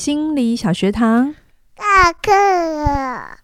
[0.00, 1.34] 心理小学堂，
[1.76, 3.36] 下课了。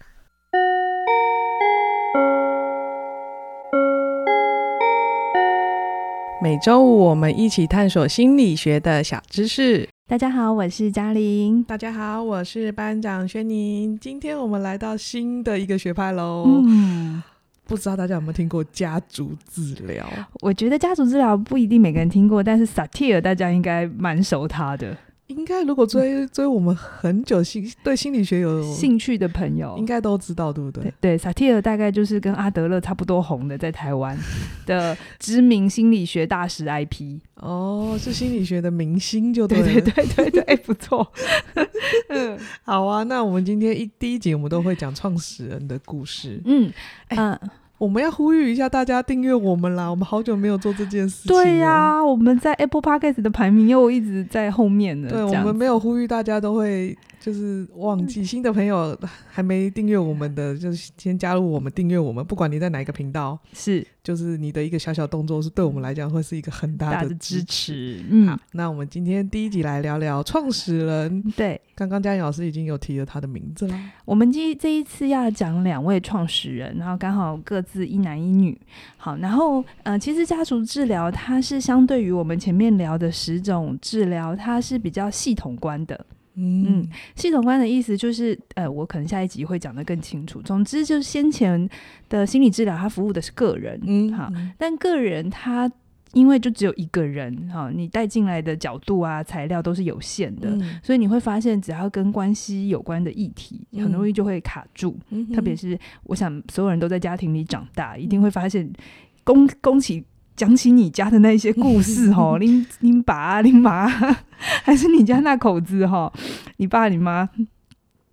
[6.42, 9.87] 每周五我们一起探索心理学的小知识。
[10.09, 11.62] 大家好，我是嘉玲。
[11.62, 13.98] 大家好，我是班长轩宁。
[13.98, 16.46] 今天我们来到新的一个学派喽。
[16.64, 17.23] 嗯，
[17.66, 20.07] 不知道大家有没有听过家族治疗？
[20.41, 24.96] 我觉得家族治疗不一定每个人听过，但是萨提尔大家应该蛮熟他的。
[25.29, 30.85] 应该如果追 追我们很久心对心理学有兴趣的朋友，应该都知道，对不对？
[30.85, 34.16] 对，对，萨提尔大概就是跟阿德勒差不多红的，在台湾
[34.66, 37.21] 的知名心理学大师 IP。
[37.37, 41.07] 哦，是心理学的明星，就对对对对对对，哎，不错。
[42.09, 46.41] 嗯，好啊，那我们今天一第一集我们都会讲创始人的故事。
[46.45, 46.73] 嗯，
[47.09, 47.51] 嗯、呃。
[47.79, 49.89] 我们要呼吁一下大家订阅我们啦！
[49.89, 51.29] 我们好久没有做这件事情。
[51.29, 55.09] 对呀、啊，我们在 Apple Podcast 的排名又一直在后面呢。
[55.11, 56.96] 对，我们没有呼吁大家都会。
[57.27, 58.96] 就是忘记新的朋友
[59.27, 67.41] 还没订阅我们的， 就是先加入我们订阅我们，不管你在哪一个频道，是就是你的一个小小动作，是对我们来讲会是一个很大的支持。
[67.41, 68.05] 支持。
[68.10, 71.21] 嗯，好，那我们今天第一集来聊聊创始人。
[71.37, 73.77] 对，刚刚嘉颖老师已经有提了他的名字了。
[74.05, 78.56] 我们今这一次要讲两位创始人，然后刚好各自一男一女。
[78.97, 86.06] 好，然后呃，其实家族治疗它是相对于我们前面聊的十种治疗，它是比较系统观的。
[86.37, 90.41] 嗯，系统观的意思就是，呃，我可能下一集会讲得更清楚。
[90.43, 91.69] 总之，就是先前
[92.09, 95.70] 的心理治疗，它服务的是个人，嗯，好，但个人他
[96.12, 104.98] 因为就只有一个人，哈，你带进来的角度啊、材料都是有限的，嗯、所以你会发现，只要跟关系有关的议题，很容易就会卡住。
[105.10, 108.71] 嗯、特别是，我想所有人都在家庭里长大，一定会发现，
[109.25, 110.04] 恭恭喜。
[110.37, 113.88] 讲起你家的那些故事哦， 拎拎爸啊，拎妈，
[114.62, 116.12] 还是你家那口子哈，
[116.59, 117.28] 你爸你妈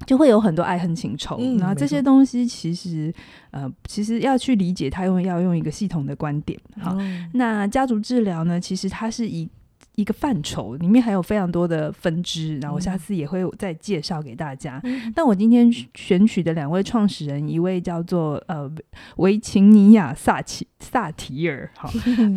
[0.06, 1.38] 就会有很多爱恨情仇。
[1.40, 3.14] 嗯、然后这些东西其实
[3.52, 6.60] 呃，其实要去理解它，用要用一个系统的观点。
[6.80, 9.50] 好，嗯、那家族治疗呢，其实它是一。
[9.96, 14.82] 一个范畴里面还有非常多的分支，然后我下次也会再介绍给大家。
[14.86, 18.68] 嗯、但我今天选取的两位创始人，一位叫做呃
[19.18, 21.90] 维琴尼亚萨奇萨提尔，哈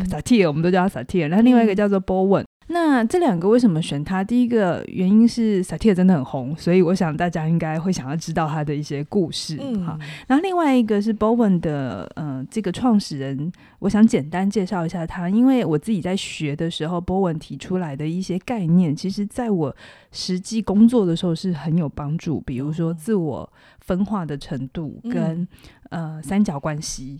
[0.09, 1.29] 萨提尔，我们都叫他萨提尔。
[1.29, 2.43] 那另外一个叫做波文。
[2.69, 4.21] 那这两个为什么选他？
[4.21, 9.57] 第一个原因是萨提尔真的很红，所以我想大家应该会想要知道他的一些故事。
[9.61, 9.97] 嗯，好。
[10.27, 19.73] 然后另外一个是 Bowen 的，嗯、呃，这个创始人，我想简单介绍一下他，因为我自己在学的时候，Bowen 提出来的一些概念，其实在我
[20.11, 22.41] 实际工作的时候是很有帮助。
[22.41, 25.47] 比如说自我分化的程度跟、嗯。
[25.89, 27.17] 呃，三角关系，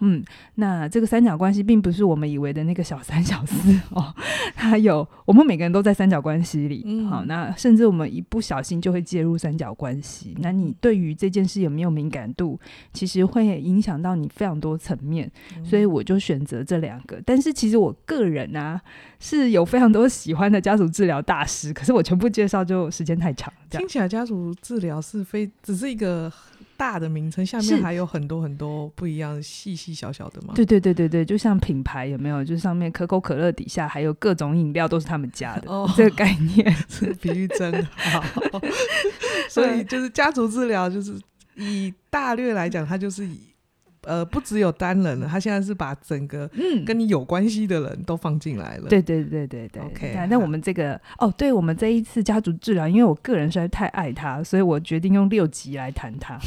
[0.00, 0.22] 嗯，
[0.56, 4.14] 那这个三角关系并不是我们以为的那个小三小四哦，
[4.54, 12.60] 它有我们每个人都在三角关系里，嗯，好，那甚至我们一不小心就会介入三角关系，那你对于这件事有没有敏感度，
[12.92, 15.30] 其实会影响到你非常多层面，
[15.64, 17.22] 所以我就选择这两个。
[17.24, 18.78] 但是其实我个人啊
[19.18, 26.30] 是有非常多喜欢的家族治疗大师，可是我全部介绍就时间太长，听起来家族治疗是非只是一个。
[26.80, 30.54] 大的名称下面还有很多很多不一样细细小小的吗？
[30.56, 32.42] 对对对对对，就像品牌有没有？
[32.42, 38.24] 就是上面可口可乐底下还有各种饮料都是他们家的，哦、这个概念， 这个比喻真好。
[39.50, 41.20] 所以就是家族治疗，就是
[41.56, 43.38] 以大略来讲，它就是以。
[44.02, 48.88] 呃，不只有单人了，他现在是把整个嗯跟你有关系的人都放进来了。
[48.88, 50.26] 对对对对对，OK。
[50.30, 56.38] 那我们这个哦，对我们这一次家族治疗，因为我个人实在太爱他，所以我决定用六集来谈他。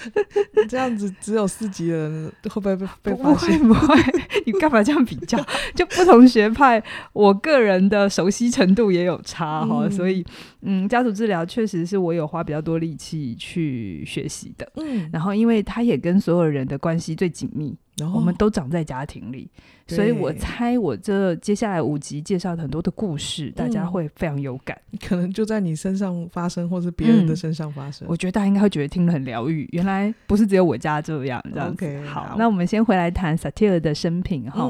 [0.68, 3.56] 这样子只有四级的人会不会被被发现？
[3.60, 4.02] 不会，不会，
[4.46, 5.38] 你干嘛这样比较？
[5.76, 10.26] 就不同学派，我个人的熟悉程度也有差哈，嗯、所以
[10.62, 14.68] 嗯，家族治疗确实是我有花比较多力气去学习的。
[14.76, 16.56] 嗯，然后因为他也跟所有人。
[16.56, 19.50] 人的关系最紧密，然后我们都长在家庭里，
[19.88, 28.06] 所以我猜我这接下来五集介绍很多的故事，大家会非常有感， 可能就在你身上发生，或是别人的身上发生。
[28.08, 29.68] 我觉得大家应该会觉得听了很疗愈。
[29.72, 32.02] 原来不是只有我家这样，这样 OK。
[32.04, 34.68] 好，那我们先回来谈萨提尔的生平哈。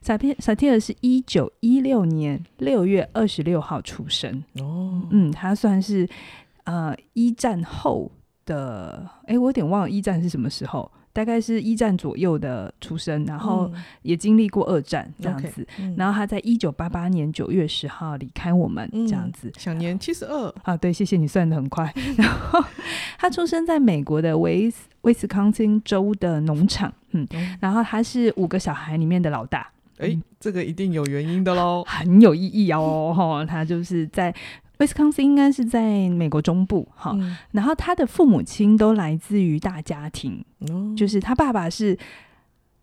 [0.00, 6.08] 萨提萨提尔是一九一六年六月二十六号出生哦，嗯，他算是
[6.64, 8.10] 呃一战后
[8.46, 10.88] 的，哎，我有点忘了一战是什么时候。
[11.12, 13.70] 大概是一战左右的出生，然后
[14.02, 15.66] 也经历过二战这样子，
[15.96, 21.92] 然后他在一九八八年九月十号离开我们这样子，享年七十二啊，对，谢谢你算的很快。
[22.16, 22.64] 然后
[23.18, 27.28] 他出生在美国的威斯威斯康星州的农场，嗯，
[27.60, 34.34] 然后他是五个小孩里面的老大，哎，这个一定有原因的喽，很有意义哦，哈，他就是在。
[34.82, 37.36] 威斯康星应该是在美国中部，哈、嗯。
[37.52, 41.96] 然后他的父母亲都来自于大家庭，嗯、就是他爸爸是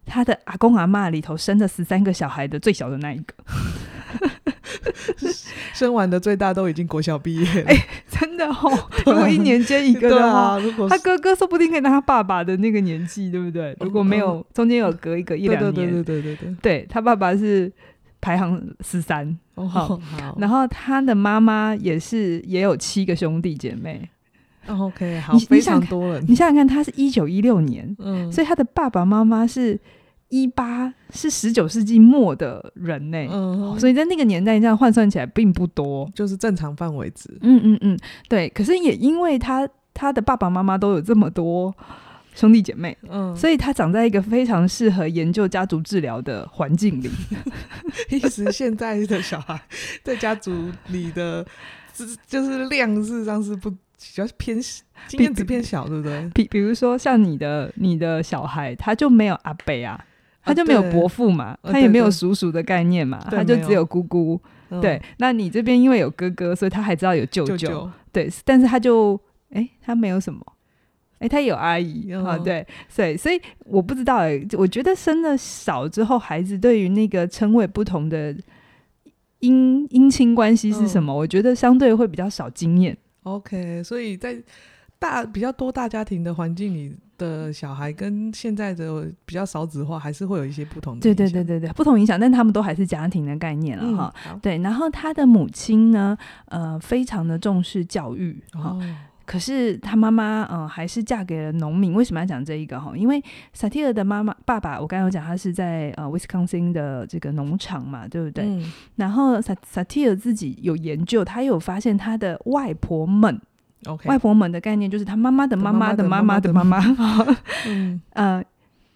[0.05, 3.33] 他的阿公阿妈里头生的十三个小孩的最小的那一个。
[5.73, 8.89] 生完的最大都已经国小毕业了，哎、欸，真的哦。
[9.05, 13.75] 如果一年接一个的话， 啊、如果他哥哥说不定可以拿他爸爸的那个年纪，对不对？
[13.81, 17.71] 如果没有中间有隔一个一两年，对对对对对对，对他爸爸是
[18.21, 20.37] 排行十三，哦，好。
[20.37, 24.07] 然后他的妈妈也是也有七个兄弟姐妹。
[24.67, 26.21] 哦、OK，好，非常多了。
[26.21, 29.79] 你想想看，他是一九一六年，嗯，所以他的爸爸妈妈是。
[30.31, 37.35] 一八是十九世纪末的人呢、欸，嗯，所以在那个年代这样换算起来并不多，就是正常范围值。
[37.41, 37.97] 嗯嗯嗯，
[38.27, 38.47] 对。
[38.49, 41.75] 可是也因为他他的爸爸妈妈都有这么多
[42.39, 47.09] 兄弟姐妹，嗯，所以他长在一个非常适合研究家族治疗的环境里。
[48.09, 49.59] 意思现在的小孩
[50.03, 51.45] 在家族里的，
[52.25, 53.77] 就是量事实上是不比
[54.13, 54.57] 较偏
[55.07, 56.29] 经验值偏小，对不对？
[56.33, 60.05] 比比如说像你的你的小孩，他就没有阿伯啊。
[60.41, 64.41] 他就没有伯父嘛，啊、他也没有叔叔的概念嘛，他就只有姑姑。
[64.81, 67.57] 对，那你这边因为有哥哥，所以他还知道有舅舅。
[67.57, 69.19] 舅舅对，但是他就
[69.51, 70.39] 哎、欸，他没有什么，
[71.19, 78.33] 哎、欸，他有阿姨啊、嗯，对，所以所以我不知道哎、欸，我觉得生的少之后，孩子对于那个称谓不同的
[79.41, 82.97] 姻姻亲关系是什么、嗯，我觉得相对会比较少经验。
[83.23, 84.41] OK，所以在
[84.97, 86.95] 大比较多大家庭的环境里。
[87.19, 91.01] 的小孩跟现在的比较少子化，还是会有一些不同的。
[91.01, 94.39] 对对对对对，不同影响，但他们都还是家庭的概念了哈、嗯。
[94.41, 98.81] 对，然后他的母亲呢，呃，非常的重视教育哈、哦。
[99.29, 101.93] 可是他妈妈，嗯、呃，还是嫁给了农民。
[101.93, 102.97] 为什么要讲这一个哈？
[102.97, 103.23] 因为
[103.53, 108.43] 萨提尔的妈妈爸爸，我刚刚有讲，他是在呃威斯康星的这个农场嘛，对不对？
[108.45, 113.39] 嗯、然后萨萨提尔自己有研究，他有发现他的外婆们。
[114.05, 116.83] 外婆们的概念就是他妈妈的妈妈的妈妈的妈妈，
[117.67, 118.43] 嗯呃，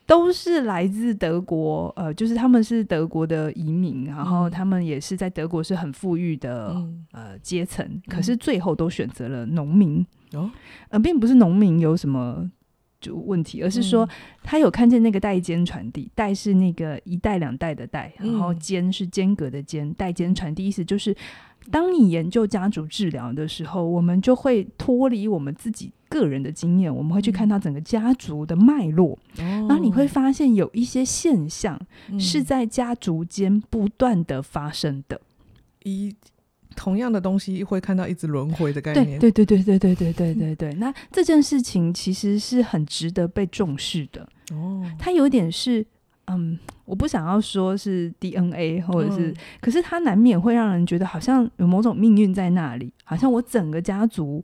[0.05, 10.51] 都是来自德国，呃，就是他们是德国的移民，然后他们也是在德国是很富裕的、嗯、呃阶层，可是最后都选择了农民哦，
[10.89, 12.49] 呃，并不是农民有什么
[12.99, 14.07] 就问题，而是说
[14.43, 21.15] 他有看见那个代间传递，代是那个一代两代的代，然后间是间隔的间，代间传递意思就是。
[21.71, 31.79] 当你研究家族治疗的时候，我们就会脱离我们自己个人的经验，我们会去看到整个家族的脉络，然后你会发现有一些现象
[32.19, 35.21] 是在家族间不断的发生的。
[35.83, 36.13] 一
[36.75, 39.19] 同样的东西会看到一直轮回的概念。
[39.19, 40.73] 对对对对对对对对对。
[40.75, 44.27] 那这件事情其实是很值得被重视的。
[44.51, 45.85] 哦，它有点是。
[46.27, 54.41] 嗯，我不想要说是 DNA 或者是，嗯，可是它难免会让人觉得好像有某种命运在那里，好像我整个家族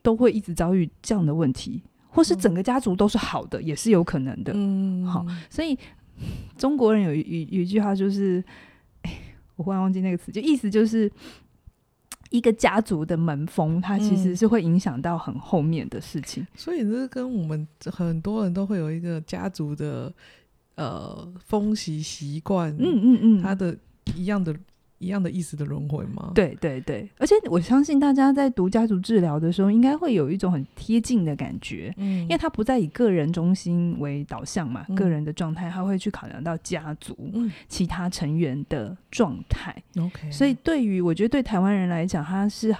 [0.00, 4.52] 都会一直遭遇这样的问题，或是整个家族都是好的，也是有可能的。
[4.56, 5.78] 嗯，好，所以
[6.56, 8.42] 中国人有一有一句话就是，
[9.02, 9.12] 哎，
[9.56, 11.12] 我忽然忘记那个词，就意思就是
[12.30, 16.46] 一个家族的门风，它其实是会影响到很后面的事情。
[16.56, 20.12] 所以这跟我们很多人都会有一个家族的。
[20.76, 23.76] 呃，风习习惯，嗯嗯嗯，它的
[24.16, 24.54] 一样的、
[25.00, 26.30] 一样的意思的轮回吗？
[26.34, 39.74] 对对对，而且我相信大家在读家族治疗的时候，应该会有一种很贴近的感觉，嗯，因为他不再以个人中心为导向嘛，嗯、个人的状态，他会去考量到家族、嗯、其他成员的状态。
[39.98, 42.76] OK，所以对于我觉得对台湾人来讲，他是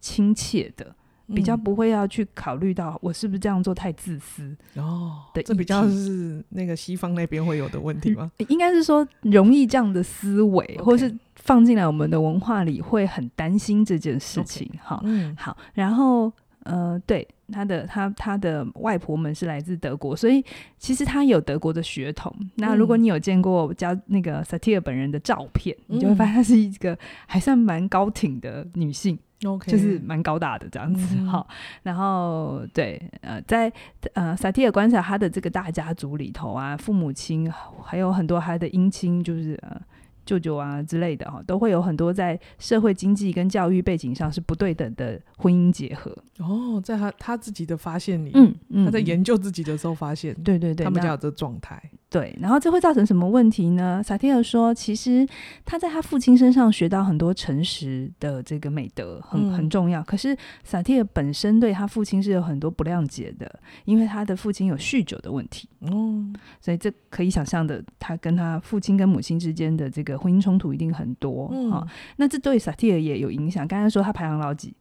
[0.00, 0.94] 亲切的。
[1.28, 8.30] 比较不会要去考虑到我是不是这样做太自私哦，对，这比较是那个西方那边会有的问题吗？
[8.48, 10.82] 应该是说容易这样的思维，okay.
[10.82, 14.68] 或是放进来我们的文化里会很担心这件事情。
[14.82, 15.06] 哈、okay.
[15.06, 16.32] 嗯，好，然后
[16.64, 20.44] 呃，对，他的他他的外婆们是来自德国，所以
[20.78, 22.32] 其实他有德国的血统。
[22.56, 29.18] 那如果你有见过加那个萨提尔本人的照片，嗯，你就会发现她是一个还算蛮高挺的女性。
[29.66, 33.72] 就是蛮高大的这样子，好、嗯，然后对，呃，在
[34.14, 37.50] 呃萨提尔观察他的这个大家族里头啊，父母亲
[37.82, 39.80] 还有很多他的姻亲，就是呃
[40.24, 46.16] 舅舅啊之类的哈，都会有很多在社会经济跟教育背景上是不对等的婚姻结合。
[46.38, 51.82] 哦，在他他自己的发现里，嗯，嗯他在研究自己的时候发现，对对对，他们家有这状态。
[52.12, 54.02] 对，然后这会造成什么问题呢？
[54.04, 55.26] 萨提尔说，其实
[55.64, 60.02] 他在他父亲身上学到很多诚实的这个美德，很很重要。
[60.02, 63.50] 可是萨提尔本身对他父亲是有很多不谅解的，
[63.86, 65.66] 因为他的父亲有酗酒的问题。
[65.80, 71.48] 嗯，所以这可以想象的，他跟他父亲跟母亲之间的这个婚姻冲突一定很多。
[71.50, 73.66] 嗯，哦、那这对萨提尔也有影响。
[73.66, 74.74] 刚才说他排行老几？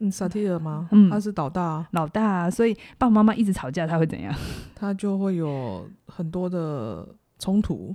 [0.00, 0.88] 嗯，萨提尔吗？
[0.92, 4.34] 嗯，他是老大，老大啊，所以爸爸妈妈一直吵架，他会怎样？
[4.74, 7.06] 他就会有很多的
[7.38, 7.94] 冲突，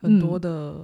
[0.00, 0.74] 很多的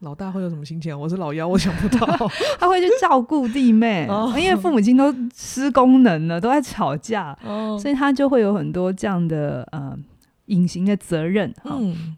[0.00, 0.92] 老大会有什么心情？
[0.94, 2.06] 嗯、我是老幺，我想不到。
[2.60, 9.96] 他会去照顾弟妹， 哦、因为父母亲都失功能了，都在吵架，哦、所以他就会有很多这样的呃
[10.46, 11.52] 隐形的责任。
[11.64, 12.16] 嗯。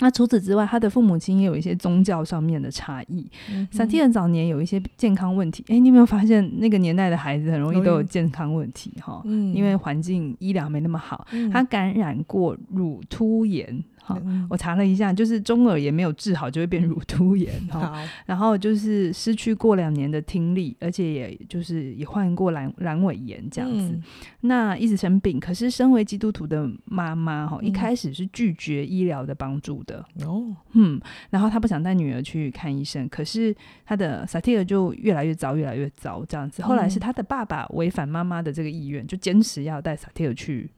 [0.00, 3.28] 那除此之外，他的父母亲也有一些宗教上面的差异。
[3.70, 8.92] 萨提尔早年有一些健康问题，哎、欸，你有没有发现那个年代的孩子很容易都有健康问题？
[9.00, 13.84] 哈，嗯，因为环境医疗没那么好，嗯、他感染过乳突炎。
[14.08, 17.52] 好，我查了一下，就是中耳炎没有治好，就会变乳突炎。
[17.68, 23.88] 好，然后就是失去过两年的听力，而且也就是也患过阑阑尾炎这样子。
[23.92, 24.02] 嗯、
[24.40, 30.02] 那一直生病，可是身为基督徒的妈妈哈，一开始是拒绝医疗的帮助的。
[30.24, 30.98] 哦，嗯，
[31.28, 36.62] 然后她不想带女儿去看医生，可是她的萨提尔就越来越糟，越来越糟这样子。
[36.62, 40.70] 后来是他的爸爸违反妈妈的这个意愿，就坚持要带萨提尔去。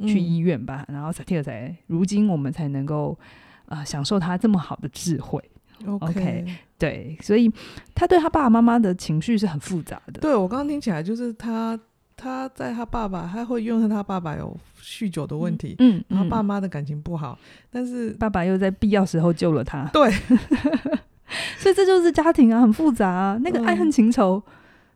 [0.00, 3.18] 去医院吧，然后萨提尔才如今我们才能够
[3.66, 5.42] 啊、呃、享受他这么好的智慧。
[5.84, 5.98] Okay.
[5.98, 6.46] OK，
[6.78, 7.52] 对，所以
[7.94, 10.20] 他对他爸爸妈妈的情绪是很复杂的。
[10.20, 11.78] 对，我刚刚听起来就是他
[12.16, 19.84] 他在他爸爸，他会用他爸爸有酗酒的问题，嗯，然后爸妈的感情不好，嗯、但是爸爸又在必要时候救了他。
[19.92, 20.10] 对，
[21.58, 24.42] 所以这就是家庭啊，很复杂啊，那个爱恨情仇。
[24.46, 24.52] 嗯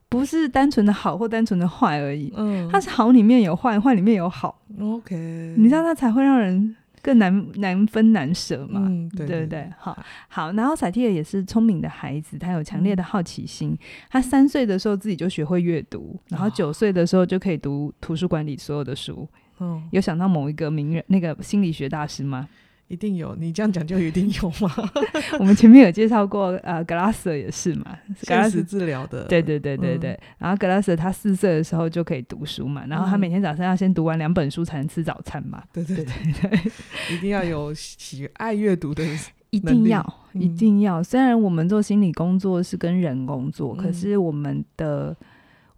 [0.08, 5.14] 不是单纯的好或单纯的坏而已，嗯，它是好里面有坏，坏里面有好，OK，
[5.58, 9.96] 你知道它才会让人更难难分难舍嘛，嗯，对对对，好，
[10.28, 13.78] 好，然后萨提尔也是聪明的孩子，他有强烈的好奇心，嗯、
[14.10, 19.28] 他三岁的时候自己就学会阅读，然后九岁的时候就可以读图书馆里所有的书，
[19.60, 22.48] 嗯，有想到某一个名人那个心理学大师吗？
[22.88, 24.90] 一定有，你这样讲就一定有吗？
[25.38, 30.12] 我们前面有介绍过，呃，格拉瑟也是嘛，现实治疗的，对对对对对。
[30.12, 35.62] 嗯、然后格拉瑟他四岁的时候就可以读书嘛，然后他每天早上要先读完两本书才能吃早餐嘛。
[35.72, 36.06] 对对对
[36.40, 36.72] 对，
[37.14, 39.04] 一定要有喜爱阅读的，
[39.50, 41.02] 一定要一定要。
[41.02, 45.16] 虽然我们做心理工作是跟人工作，嗯、可是我们的。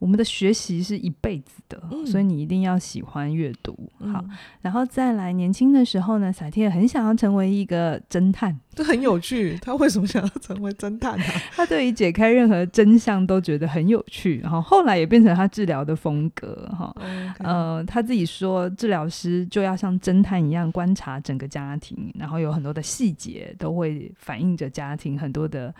[0.01, 3.73] 我们的学习是一辈子的，嗯、所以你一定要喜欢阅读。
[3.99, 4.31] 好，嗯、
[4.63, 9.59] 然后再来，年轻的时候呢，萨提尔很想要成为一个侦探，这很有趣。
[9.61, 11.43] 他为什么想要成为侦探呢、啊？
[11.55, 14.41] 他对于解开任何真相都觉得很有趣。
[14.41, 16.67] 然后后来也变成他治疗的风格。
[16.73, 16.97] 哈，
[17.41, 25.75] 呃，他自己说，治疗师就要像侦探一样观察整个家庭，然后有很多的细节都会反映着家庭很多的。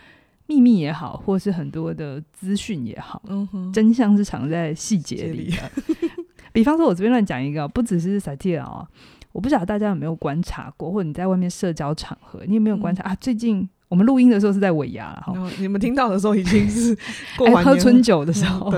[0.51, 5.71] 秘密也好，或是很多的资讯也好，嗯、真相是藏在细节里的。
[6.53, 8.85] 比方说，我这边乱讲一个，不只是萨提尔哦，
[9.31, 13.17] 我不晓得大家有没有观察过，或者你在外面社交场合，你有没有观察、嗯、啊？
[13.21, 16.99] 最近我们录音的时候是在尾牙，哈，你们听到的时候已经是
[17.39, 18.73] 过完 喝春酒的时候。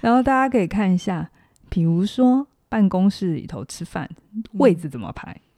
[0.00, 1.30] 然后大家可以看一下，
[1.68, 4.10] 比如说办公室里头吃饭，
[4.54, 5.30] 位置怎么排？
[5.32, 5.51] 嗯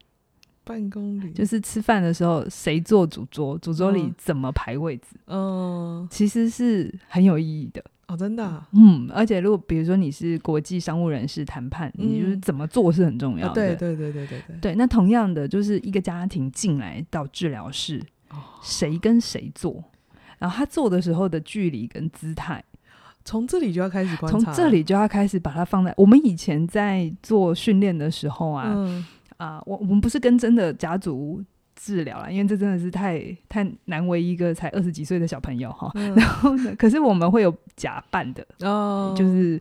[0.65, 3.59] 办公里就是吃饭的时候，谁坐主桌？
[3.59, 5.09] 主桌里怎么排位置？
[5.27, 8.67] 嗯，其实是很有意义的哦，真的、啊。
[8.73, 13.55] 嗯，而且如果比如说你是国际商务人士谈判，嗯、你就是怎么做是很重要的。
[13.55, 14.57] 对对对对对对。
[14.61, 18.03] 对，那同样的，就是一个家庭进来到治疗室，
[18.63, 19.85] 谁、哦、跟谁坐，
[20.39, 22.65] 然后他坐的时候的距离跟姿态，
[23.23, 28.73] 从这里就要开始观察，从这里就要开始把它放在我们以前在做训练的时候啊。
[28.75, 29.05] 嗯
[29.37, 31.43] 啊，我我们不是跟真的家族
[31.75, 35.91] 治疗啦，因为这真的是太太难为一个才二十几岁的小朋友哈。
[35.95, 39.61] 嗯、 然后呢，可是我们会有假扮的，哦，就是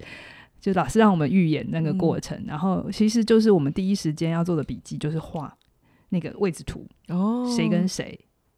[0.62, 5.52] 就老师让我们预演那个过程，嗯、然后其实就是我们第一时间要做的笔记就是画
[6.10, 8.18] 那个位置图哦，谁跟谁，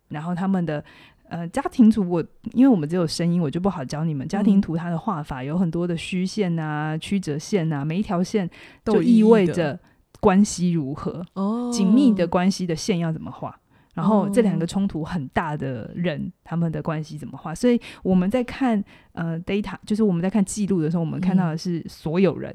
[0.10, 0.84] 然后他们的
[1.30, 8.50] 呃家庭图我，我因为我们只有声音，我就不好教你们家庭图，它的画法有很多的虚线啊、曲折线啊，每一条线
[8.84, 9.80] 都意味着。
[10.26, 11.24] 关系如何？
[11.34, 13.56] 哦，紧密的关系的线要怎么画？
[13.94, 17.54] 然后这两个冲突很大的人，哦、他们的关系怎么画？
[17.54, 22.52] 所以我们在看呃 data，就是我们在看记录的时候，我们看到的是所有人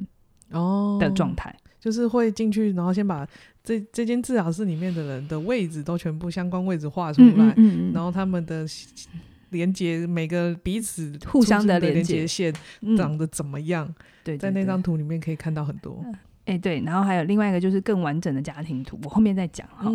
[0.51, 3.25] 哦的状态、嗯，就是会进去，然后先把
[3.63, 8.67] 这这间治疗室里面的人的位置都全部相关位置画出来，嗯嗯嗯、然后他们的
[9.51, 12.53] 连接每个彼此互相的连接线
[12.99, 13.95] 长得怎么样？
[14.25, 16.05] 对、嗯，在那张图里面可以看到很多。
[16.51, 19.89] 哎，对，然后还有另外一个就是更完整的家庭图，我后面再讲哈。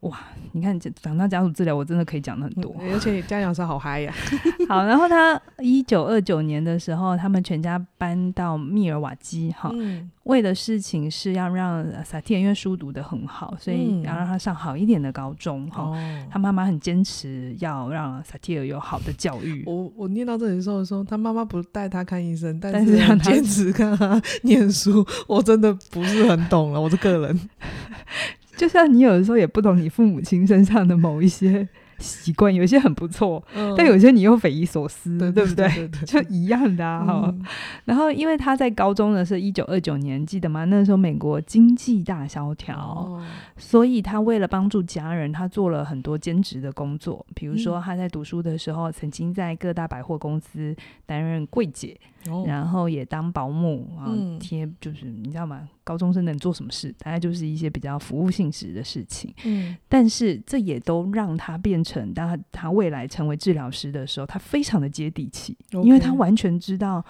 [0.00, 0.18] 哇，
[0.52, 4.12] 你看讲到家族治疗，我真的可以讲的很多，而且家长是好嗨呀。
[4.68, 9.70] 好，然后他一九二九年的时候，他们全家搬到密尔瓦基，哈。
[9.74, 15.90] 嗯为的事情是要让萨提尔因为书读得很好，所以要让他上好一点的高中哈。
[15.96, 19.64] 嗯、他妈妈很坚持要让萨提尔有好的教育。
[19.66, 25.04] 我我念到这里的时候说，他妈妈不带他看医生，但是让他坚持看他 念书。
[25.26, 27.40] 我真的不是很懂了，我的个人。
[28.60, 31.66] 就像你有的时候也不懂你父母亲身上的某一些。
[32.00, 35.88] 习惯有些很不错，嗯、但有些你又匪夷所思，对，对不对？
[36.06, 37.04] 就一样的啊。
[37.04, 37.44] 哈、嗯，
[37.84, 40.64] 然后因为他在高中的是一九二九年，记得吗？
[40.64, 43.22] 那时候美国经济大萧条，哦、
[43.58, 47.26] 所以他为了帮助家人，他做了很多兼职的工作。
[47.34, 50.74] 比如说他在读书的时候，曾经在各大百货公司
[51.04, 51.94] 担任柜姐。
[52.28, 55.66] 哦、然后也当保姆啊，贴就是你知道吗？
[55.82, 56.94] 高中生能做什么事？
[56.98, 59.34] 大概就是一些比较服务性质的事情。
[59.44, 67.04] 嗯，但是这也都让他变成，当他他未来成为治疗师的时候，他非常的接地气.因为他完全知道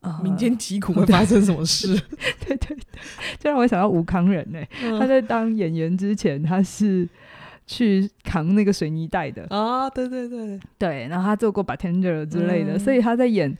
[0.00, 1.88] 呃民间疾苦会发生什么事。
[2.46, 2.76] 对 对对，
[3.38, 4.68] 就让我想到吴康仁呢、欸。
[4.82, 7.08] 嗯、他在当演员之前，他是
[7.66, 13.56] 去扛那个水泥袋的啊、哦，对对对对，然后他做过 bartender 之类的，嗯、所以他在演。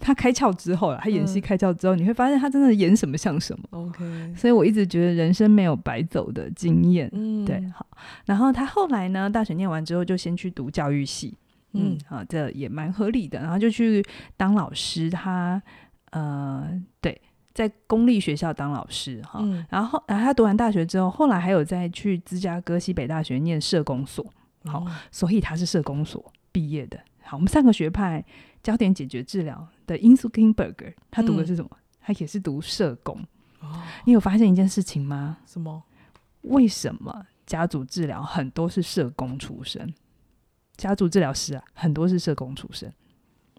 [0.00, 3.64] 他开窍之后，他演戏开窍之后，嗯、你会发现他真的演什么像什么。
[3.70, 7.08] OK，所以我一直觉得人生没有白走的经验。
[7.12, 7.86] 嗯，对，好。
[8.24, 11.38] 然后他后来呢，大学念完之后就先去读教育系。
[11.74, 13.38] 嗯，好，这也蛮合理的。
[13.38, 14.04] 然后就去
[14.36, 15.62] 当老师，他
[16.10, 16.68] 呃，
[17.00, 17.20] 对，
[17.56, 19.40] 在公立学校当老师哈。
[19.42, 24.22] 嗯、然后，然后他读完大学之后，后来还有再去芝加哥西北大学念社工所。
[24.66, 26.22] 好，嗯、所以他是社工所
[26.52, 27.00] 毕业的。
[27.22, 28.22] 好，我们三个学派。
[28.62, 31.70] 焦点解决治疗的 Insulkinberger，他读的是什么？
[31.72, 33.16] 嗯、他也是读社工。
[33.60, 35.38] 哦、你有发现一件事情吗？
[35.46, 35.80] 什么？
[36.42, 39.94] 为什么家族治疗很多是社工出身？
[40.76, 42.92] 家族治疗师啊，很多是社工出身。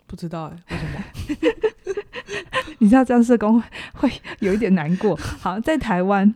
[0.05, 2.03] 不知道哎、欸，为什么？
[2.79, 3.61] 你知道这样社工
[3.93, 5.15] 会有一点难过。
[5.15, 6.33] 好，在台湾。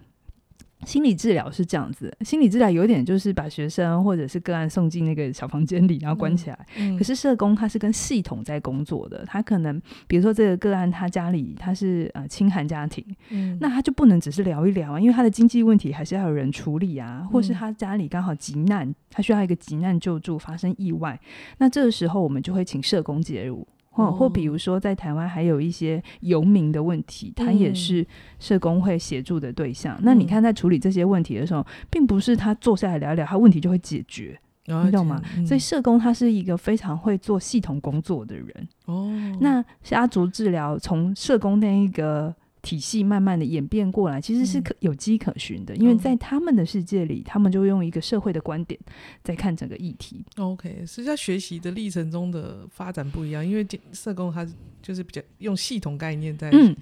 [0.84, 6.58] 心理治疗是这样子，心理治疗有点就是把学生或者是个案送进那个小房间里，然后关起来。
[6.76, 21.20] 嗯嗯、可是社工他是跟系统在工作的，他可能比如说这个个案他家里他是呃清寒家庭，嗯、那他就不能只是聊一聊啊，因为他的经济问题还是要有人处理啊，或是他家里刚好急难，他需要一个急难救助，发生意外，
[21.60, 23.68] 那这个时候我们就会请社工介入。
[23.92, 28.04] 或或比如说，在台湾还有一些游民的问题，他也是
[28.40, 29.96] 社工会协助的对象。
[29.98, 35.22] 嗯、那你看，在处理这些问题的时候，并不是他坐下来聊聊，他问题就会解决，嗯、你懂吗？
[35.38, 38.68] 嗯、所以社工他是一个非常会做系统工作的人。
[38.86, 42.34] 哦，那家族治疗从社工那一个。
[42.62, 48.80] 体系慢慢的演变过来，其实是可有迹可循的，嗯、因为在他们的世界里，他们就用一个社会的观点
[49.24, 50.24] 在看整个议题。
[50.38, 54.48] OK，是在学习的历程中的发展不一样，因为社工他
[54.80, 56.76] 就是比较用系统概念在、嗯、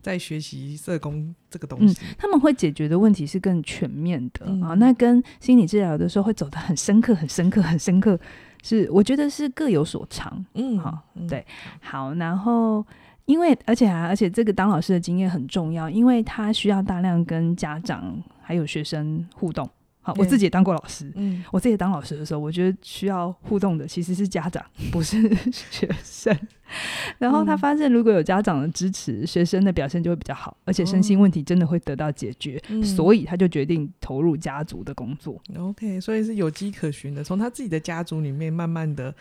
[0.00, 4.72] 在学习社工这个东西、嗯，他们会解决的问题是更全面的、嗯、啊。
[4.74, 8.18] 那跟心理治疗的时候会走得很深刻、很深刻、很深刻，
[8.62, 10.46] 是我觉得是各有所长。
[10.54, 11.44] 嗯，好，对，
[11.80, 12.82] 好，然后。
[13.26, 19.68] 因为，而且啊，而且这个当老师的经验很重要，因为他需要大量跟家长还有学生互动。
[20.00, 26.32] 好，我自己也当过老师，嗯，我自己当老师的时候，我觉得需要互动的其实是家长，不是 学生。
[27.18, 32.62] 然后他发现，如果有家长的支持，学生的表现就会比较好，而且身心问题真的会得到解决。
[32.68, 35.40] 嗯，所以他就决定投入家族的工作。
[35.58, 39.14] OK，所以是有迹可循的，从他自己的家族里面慢慢的。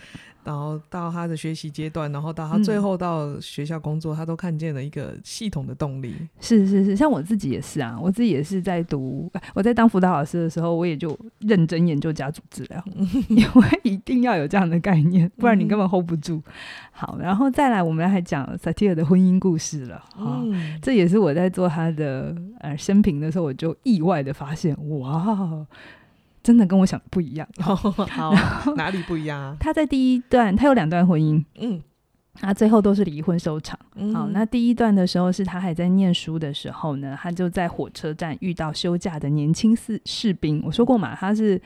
[0.43, 6.13] 然后到他的学习阶段，然后到他最后到学校工作，嗯、他都看见了一个系统的动力。
[6.39, 12.85] 是是是，像我自己也是啊，我自己也是在读，我在当辅导老师的时候，我也就认真研究家族治疗，
[13.27, 16.35] 因为一定要有这样的概念，不然你根本 hold 不住。
[16.35, 16.43] 嗯、
[16.97, 20.01] 好，然后再来，我们还讲萨提尔的婚姻故事了。
[20.17, 25.67] 嗯，这也是我在做他的呃生平的时候，我就意外的发现，哇。
[26.41, 28.31] 真的跟我想的不一样，好，好
[28.75, 29.57] 哪里不一样啊？
[29.59, 31.81] 他在第一段，他有两段婚姻，嗯，
[32.35, 33.79] 他最后都是离婚收场。
[33.95, 40.61] 嗯、好，那第一段的时候是他还在念书的时候呢，他就在火车站遇到休假的年轻士士兵。
[40.63, 41.59] 我说过嘛，他是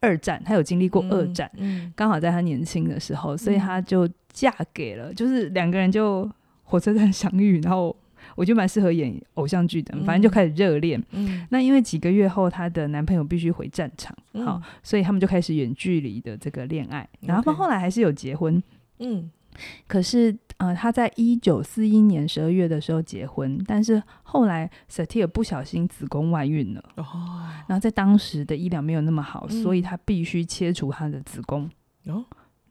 [0.00, 6.30] 二战，他有经历过二战，嗯，嗯刚好在他年轻的时候，所以他就嫁给了，就是两个人就
[6.64, 7.96] 火车站相遇，然后。
[8.34, 11.00] 我就蛮适合演偶像剧的，反正就开始热恋。
[11.12, 17.08] 嗯，那因为几个月后，她的男朋友必须回战场，好，所以他们就开始远距离的这个恋爱。
[17.20, 18.60] 然后后来还是有结婚。
[18.98, 19.30] 嗯，
[19.86, 31.70] 可是，呃，他在一九四一年十二月的时候结婚，但是后来萨提尔不小心子宫外孕了，哦，然后在当时的医疗没有那么好，嗯、所以他必须切除他的子宫，
[32.06, 32.24] 哦，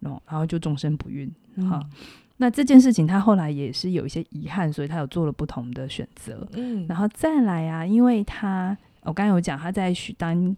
[0.09, 1.27] 然后就终身不孕。
[1.69, 1.89] 哈、嗯，
[2.37, 6.47] 那这件事情他后来也是有一些遗憾，所以他有做了不同的选择。
[6.53, 10.55] 嗯，然后再来啊，因为他我刚刚有讲他在许丹。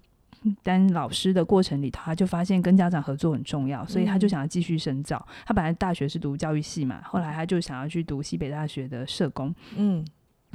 [0.63, 5.27] 当老师的过程里头，他就发现跟家长合作很重要，所以他就想要继续深造。
[5.45, 9.53] 他本来大学是读教育系嘛，后来他就想要去读西北大学的社工。
[9.75, 10.05] 嗯，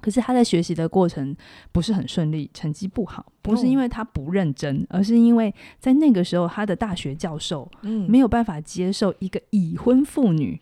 [0.02, 1.34] 可是他在学习的过程
[1.72, 7.70] 不是很顺利，成绩不好，不是因为他不认真，而是因为在那个时候他的大学教授
[8.06, 10.60] 没有办法接受一个已婚妇女。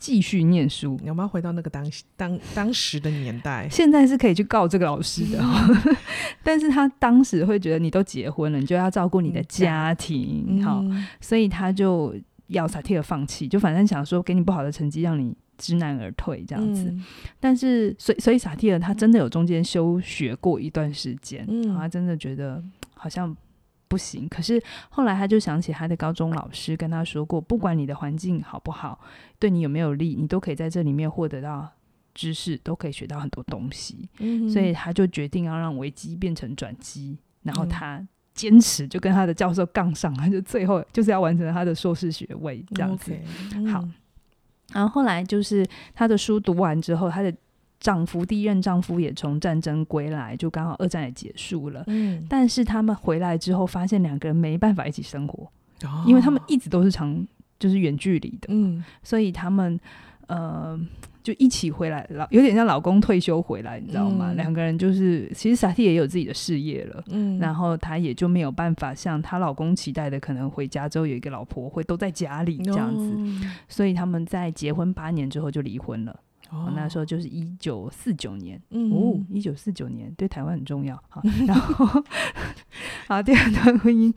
[0.00, 3.68] 继续念书，你要不要回到那个当当当时的年代？
[3.68, 5.96] 现在是可以去告这个老师的，嗯、
[6.42, 10.82] 但是他当时会觉得你都结婚了，你就要照顾你的家庭，嗯、好，
[11.20, 12.14] 所以他就
[12.46, 16.90] 要萨提尔放弃，就反正想说给你不好的成绩，让你知难而退这样子。
[16.90, 17.04] 嗯、
[17.38, 22.60] 但是，所以所以萨提尔他真的有中间休学过一段时间，嗯，他真的觉得
[22.94, 23.36] 好像。
[23.90, 29.00] 不行，可是后来他就想起他的高中老师跟他说过，不管你的环境好不好，
[29.36, 31.68] 对你有没有利，你都可以在这里面获得到
[32.14, 34.08] 知识，都可以学到很多东西。
[34.20, 38.00] 嗯、所以他就决定要让危机变成转机，然后他
[38.32, 43.10] 坚持就跟他的教授杠上，他就最后就是要完成他的硕士学位这样子。
[43.10, 43.84] Okay, 嗯、好，
[44.72, 47.32] 然后后来就是她的书读完之后，她的。
[47.82, 51.82] 丈夫第一任丈夫也从战争归来，就刚好二战也结束了。
[51.86, 55.50] 嗯，但是他们回来之后，发现两个人没办法一起生活，
[55.84, 57.26] 哦、因为他们一直都是长
[57.58, 58.48] 就是远距离的。
[58.50, 59.80] 嗯，所以他们
[60.26, 60.78] 呃
[61.30, 64.32] 就一起回来，老有点像老公退休回来，你知道吗？
[64.32, 73.14] 两、嗯、个人就是其实萨提也有自己的事业了，嗯，然后他也就没有办法像她老公期待的，可能回家之后有一个老婆会都在家里这样子。
[73.14, 76.18] 哦、所以他们在结婚八年之后就离婚了。
[76.50, 81.00] 哦，那时候就是一九四九年，嗯、哦，一九四九年对台湾很重要。
[81.08, 82.02] 好，然后
[83.06, 84.12] 好，第二段婚姻，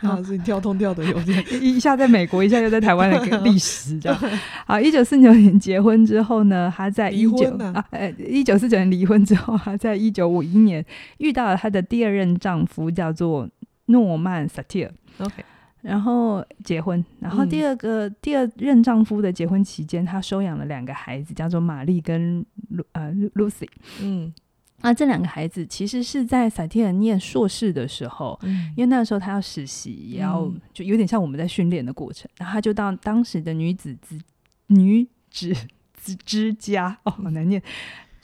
[0.00, 4.18] 啊，是你跳通跳的有点， 一下在美国，一下又在台湾的历史这样。
[4.66, 10.84] 好，一九四九年结婚之后呢，他在一九啊，呃，一九四九年离婚之后，他在一九五一年
[11.18, 13.48] 遇到了她的第二任丈夫，叫做
[13.86, 14.92] 诺曼萨提尔。
[15.18, 15.44] OK。
[15.82, 23.66] 然后结婚，然后第二个、嗯、第二任丈夫的结婚期间，她收养了两个孩子，叫做玛丽跟露呃 Lucy。
[24.00, 24.32] 嗯，
[24.82, 34.20] 那这两个孩子其实是在萨提尔念硕士的时候，嗯、因为那个时候他要实习，也要就有点像我们在训练的过程，然后他就到当时的女子之
[34.66, 35.54] 女子
[35.94, 37.62] 之之家哦，好难念。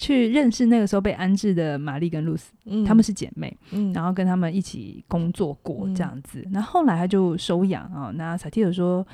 [0.00, 6.46] 去认识那个时候被安置的玛丽跟露丝，嗯，她们是姐妹，嗯，然后跟他们一起工作过这样子。
[6.52, 8.12] 那、嗯、后，来他就收养啊。
[8.14, 9.04] 那萨提尔说，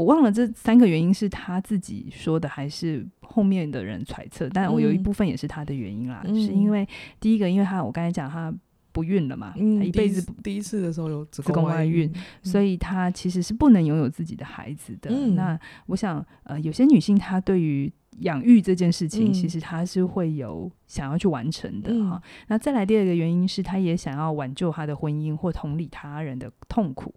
[0.00, 4.48] 我忘了这三个原因是他自己说的，还是后面的人揣测？
[4.48, 6.88] 但我有一部分也是他的原因啦，嗯、是因为
[7.20, 8.50] 第一个，因为他我刚才讲他
[8.92, 15.10] 不孕了嘛，嗯、他一辈子第一，次的时候有子宫外孕，嗯、所以他其实是不能拥有自己的孩子的。
[15.12, 22.16] 嗯、那我想，呃，有些女性她对于养育这件事情，其实她是会有想要去完成的哈。
[22.16, 27.14] 嗯、那再来第二个原因是，她也想要挽救她的婚姻或同理他人的痛苦。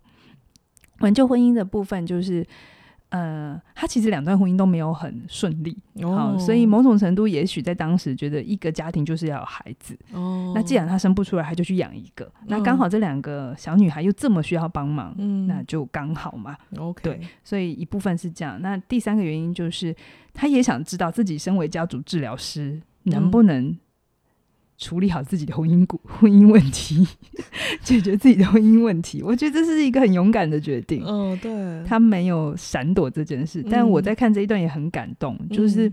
[0.99, 2.45] 挽救婚姻的部分就是，
[3.13, 9.95] 呃，他其实两段婚姻都没有很顺利，哦，所以某种程度，也许在当时觉得一个家庭就是要有孩子。
[10.13, 12.31] 哦，那既然他生不出来，他就去养一个。
[12.47, 16.57] 那刚好这两个小女孩又这么需要帮忙，嗯，那就刚好嘛。
[16.77, 18.59] OK，对，所以一部分是这样。
[18.61, 19.95] 那第三个原因就是。
[20.35, 23.77] 他也想知道自己身为家族治疗师能不能
[24.83, 27.07] 处理好自己的婚姻 婚姻问题，
[27.81, 29.23] 解决自己的婚姻问题。
[29.23, 31.01] 我觉得这是一个很勇敢的决定。
[31.05, 33.63] 哦，对，他没有闪躲这件事。
[33.71, 35.89] 但我在看这一段也很感动，就是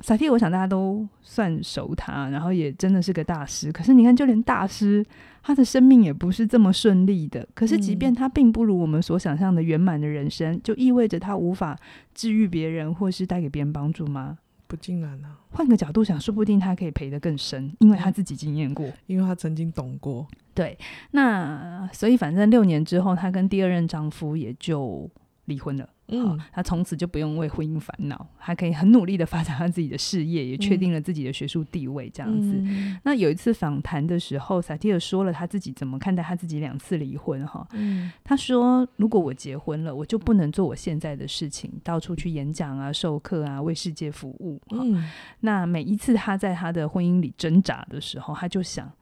[0.00, 3.70] 萨提，我想大家都算熟他，然后也真的是个大师。
[3.70, 5.04] 可是你看，就连大师。
[5.46, 11.78] 他的生命也不是这么顺利的，可是即便他并不如我们所想象的圆满的人生，嗯、就意味着他无法
[12.14, 14.38] 治愈别人或是带给别人帮助吗？
[14.74, 15.38] 不尽然啊。
[15.52, 20.26] 换个角度想，说不定他可以赔得更深，因为他自己经验过，因为他曾经懂过。
[20.52, 20.76] 对，
[21.12, 25.08] 那所以反正六年之后，他跟第二任丈夫也就
[25.44, 25.88] 离婚了。
[26.08, 32.10] 嗯，他从此就不用为婚姻烦恼，还可以很努力的发展他自己的事业，也确定了自己的学术地位。
[32.10, 37.46] 这样子，嗯、那有一次访谈的时候，萨提尔说了他自己怎么看待他自己两次离婚。
[37.46, 45.08] 哈，嗯，他说：“如果我结婚了，我就不能做我现在的事情，到处去演讲啊、授课啊、为世界服务。”嗯，
[45.40, 48.92] 那每一次他在他的婚姻里挣扎的时候，他就想：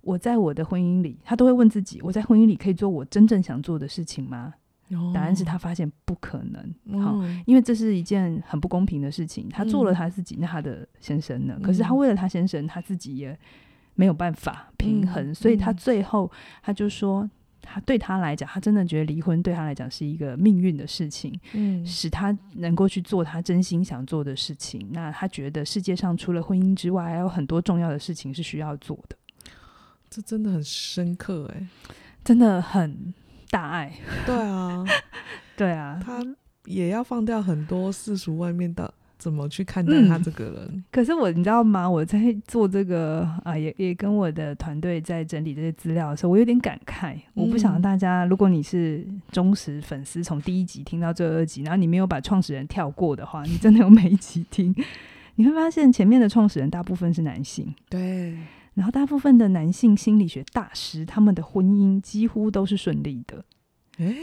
[0.00, 4.54] 我在我的婚姻里，他都会问自己：我在婚姻里可以做我真正想做的事情吗？
[4.90, 7.02] 哦、答案是他发现不可能。
[7.02, 9.48] 好、嗯，因为这是一件很不公平的事情。
[9.48, 11.58] 他做了他自己，嗯、那他的先生呢？
[11.62, 13.38] 可是他为了他先生，他自己也
[13.94, 16.30] 没有办法平衡，嗯、所以他最后
[16.62, 17.28] 他就说。
[17.70, 24.88] 他对他来讲，他真的觉得离婚对他来讲是一个命运的事情，嗯，使他能够去做他真心想做的事情。
[24.92, 29.16] 那他觉得世界上除了婚姻之外，还有很多重要的事情是需要做的。
[30.08, 31.66] 这真的很深刻哎、欸，
[32.24, 33.12] 真的很
[33.50, 33.92] 大爱。
[34.26, 34.84] 对啊，
[35.56, 36.24] 对啊，他
[36.64, 38.92] 也要放掉很多世俗外面的。
[39.18, 40.68] 怎么去看待他这个人？
[40.68, 41.90] 嗯、可是我，你知道吗？
[41.90, 47.16] 我在做这个啊，也也跟我的团队在整理这些资料的时候，我有点感慨。
[47.16, 54.72] 嗯、我不想大家，如果你是忠实粉丝，从第一集听到最后二集，然后你没有把创始人跳过的话，你真的有每一集听，
[55.34, 58.38] 你会发现前面的创始人大部分是男性，对，
[58.78, 63.44] 然后大部分的男性心理学大师，他们的婚姻几乎都是顺利的。
[63.96, 64.14] 欸、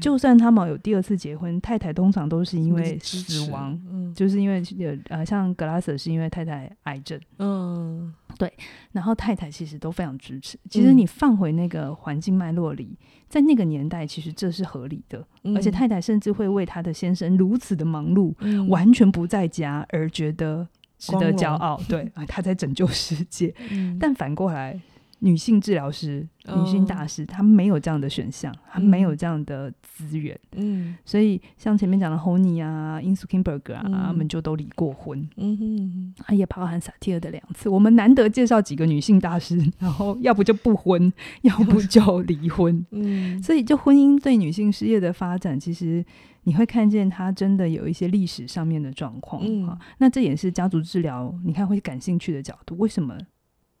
[0.00, 4.62] 就算他们有第二次结婚，太太通常都是因为死亡，嗯、就是因为
[5.10, 8.50] 呃，像格拉斯是因为太太癌症，嗯，对，
[8.92, 10.58] 然后太太其实都非常支持。
[10.70, 20.66] 其实你放回那个环境脉络里，嗯、在那个年代，其实这是合理的，嗯、而且太太甚至会为她的先生如此的忙碌，嗯、完全不在家而觉得
[20.98, 23.54] 值得骄傲，对啊，他在拯救世界。
[23.70, 24.78] 嗯、但反过来。
[25.20, 27.46] 女性治疗师、女性大师，她、oh.
[27.46, 37.68] 没有这样的选项，她、嗯、没有这样的资源，嗯，所以像前面讲的 Honey 啊、Insoo Kim Berg 啊，他、嗯、们就都离过婚，嗯哼，她也包含萨提尔的两次。
[37.68, 46.04] 我们难得介绍几个女性大师，然后要不就不婚， 要不就离婚，嗯，所以就婚姻对女性事业的发展，其实
[46.44, 53.18] 你会看见它真的有一些历史上面的状况，嗯，那这也是家族治疗你看会感兴趣的角度，为什么？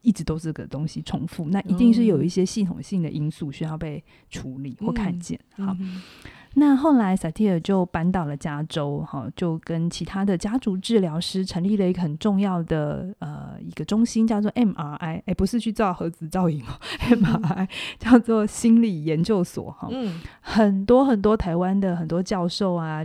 [0.02, 5.38] 一直都是这个东西重复，那一定是有一些系统性的因素需要被处理或看见。
[5.56, 6.02] 嗯、好，嗯、
[6.54, 16.78] 那后来萨提尔就搬到了加州，哈，就跟其他的家族治疗师成立了一个很重要的呃一个中心，叫做 MRI，哎、欸，不是去照核子造影哦、
[17.10, 23.04] 嗯、，MRI 叫做心理研究所，哈，嗯，很多很多台湾的很多教授啊，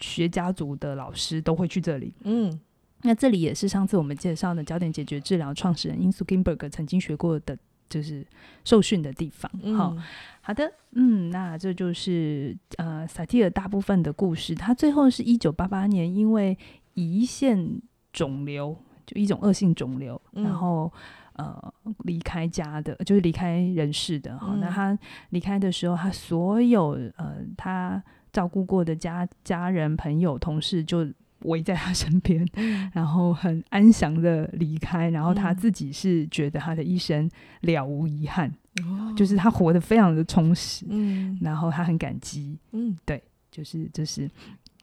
[0.00, 2.60] 学家族的老师都会去这里，嗯。
[3.02, 7.56] 那这里也是上次我们介绍的焦点解决治疗创始人 Insoo Kim Berg 曾经学过的，
[7.88, 8.26] 就是
[8.64, 9.48] 受训的地方。
[9.76, 10.02] 好、嗯，
[10.40, 14.52] 好的，嗯，那这就是呃萨提尔大部分的故事。
[14.52, 16.58] 他最后是一九八八年因为
[16.96, 17.80] 胰腺
[18.12, 20.92] 肿瘤，就一种恶性肿瘤，嗯、然后
[21.34, 21.72] 呃
[22.04, 24.36] 离开家的，就是离开人世的。
[24.36, 24.98] 哈，嗯、那他
[25.30, 31.06] 离开的时候，他所有呃他照顾过的家家人、朋友、同事就。
[31.40, 44.28] 围在他身边，嗯、 然后很安详的离开，然后他自己是觉得他的一生了无遗憾，嗯、就是他活得非常的充实，嗯、然后他很感激，嗯，对，就是就是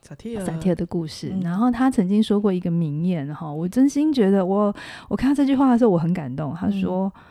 [0.01, 1.31] 萨提尔萨提尔的故事。
[1.33, 4.73] 嗯、然后他曾经说过一个名言哈，我真心觉得我
[5.09, 6.55] 我看到这句话的时候我很感动。
[6.55, 7.21] 他说：“嗯、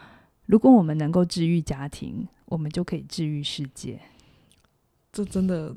[0.47, 3.99] 如果我们能够治愈家庭，我们就可以治愈世界。”
[5.11, 5.75] 这真的。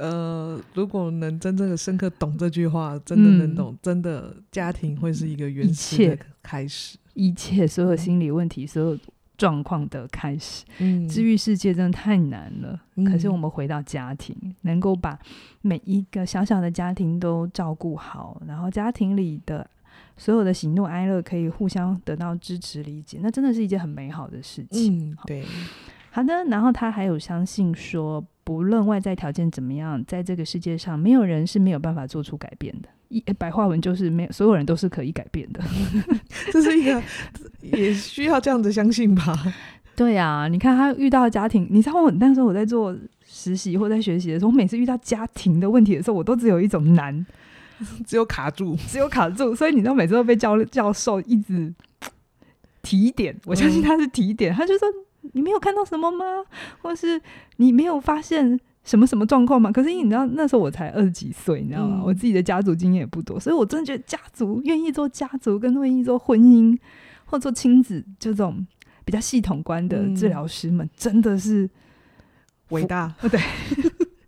[0.00, 8.98] 呃，如果能真正的深刻懂这句话，真的能懂，嗯、真的家庭会是一个原始的开始，一切，所有心理问题、嗯、所有
[9.36, 10.64] 状况的开始。
[10.78, 12.80] 嗯，治愈世界真的太难了。
[12.96, 15.18] 嗯、可是我们回到家庭，能够把
[15.62, 19.68] 每一个小小的家庭都照顾好，然后家庭里的
[20.16, 25.10] 所有的喜怒哀乐可以互相得到支持理解，那真的是一件很美好的事情。
[25.10, 25.44] 嗯，对。
[26.10, 32.88] 好的，然后他还有相信说，不论外在条件怎么样，在这个世界上，没有人是没有办法做出改变的。
[33.08, 35.60] 一白话文就是，没有所有人都是可以改变的。
[36.52, 37.02] 这是一个
[37.60, 39.36] 也需要这样子相信吧？
[39.96, 47.26] 对啊，你看他遇到家庭，你知道我那时候我在做实习或在学习的时候，我每次遇到家庭的问题的时候，我都只有一种难，
[48.06, 49.56] 只有卡住，只有卡住。
[49.56, 51.74] 所以你知道，每次都被教教授一直
[52.80, 54.86] 提点，我相信他是提点，嗯、他就说。
[55.32, 56.24] 你没有看到什么吗？
[56.82, 57.20] 或是
[57.56, 59.70] 你没有发现什么什么状况吗？
[59.72, 61.98] 可是你知道那时候我才二十几岁，你知道吗？
[62.00, 66.78] 嗯、我自己的家族经验也不多，所以我真的觉得家族愿意做家族，跟愿意做婚姻
[67.24, 68.66] 或做亲子这种
[69.04, 71.68] 比较系统观的治疗师们，真的是
[72.68, 73.14] 伟大。
[73.30, 73.40] 对，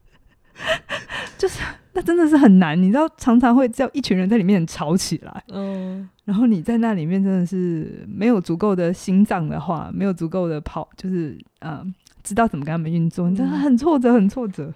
[1.39, 1.63] 就是。
[1.95, 5.43] 那真的是很难，你知道，常常会叫一群人在里面吵起来。
[5.49, 11.83] 嗯，然后你在那里面真的是没有足够的心脏的话，没有足够的跑，就是呃，
[12.23, 14.71] 知道怎么跟他们运作，你真的很挫折，很挫折。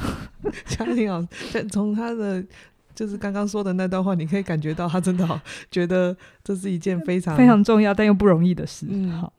[0.64, 2.42] 嘉玲老师从他的
[2.94, 5.38] 就是刚刚说的那段话，你可以感觉到他真的好
[5.70, 8.86] 觉得这是一件非常非常重要但又不容易的事。
[8.88, 9.30] 嗯，好，